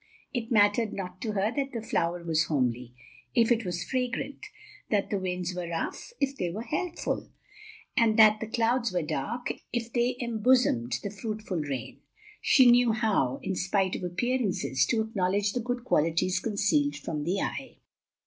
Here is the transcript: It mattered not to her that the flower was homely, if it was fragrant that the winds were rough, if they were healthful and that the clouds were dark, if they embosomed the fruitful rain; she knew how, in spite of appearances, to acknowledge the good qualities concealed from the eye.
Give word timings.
It 0.33 0.51
mattered 0.51 0.93
not 0.93 1.21
to 1.21 1.33
her 1.33 1.51
that 1.55 1.73
the 1.73 1.81
flower 1.83 2.23
was 2.23 2.45
homely, 2.45 2.95
if 3.35 3.51
it 3.51 3.63
was 3.63 3.83
fragrant 3.83 4.47
that 4.89 5.11
the 5.11 5.19
winds 5.19 5.53
were 5.53 5.69
rough, 5.69 6.11
if 6.19 6.35
they 6.35 6.49
were 6.49 6.63
healthful 6.63 7.29
and 7.95 8.17
that 8.17 8.39
the 8.39 8.47
clouds 8.47 8.91
were 8.91 9.03
dark, 9.03 9.51
if 9.71 9.93
they 9.93 10.17
embosomed 10.19 10.93
the 11.03 11.11
fruitful 11.11 11.57
rain; 11.59 12.01
she 12.41 12.71
knew 12.71 12.93
how, 12.93 13.39
in 13.43 13.53
spite 13.53 13.95
of 13.95 14.03
appearances, 14.03 14.87
to 14.87 15.01
acknowledge 15.01 15.53
the 15.53 15.59
good 15.59 15.83
qualities 15.83 16.39
concealed 16.39 16.95
from 16.95 17.23
the 17.23 17.39
eye. 17.39 17.77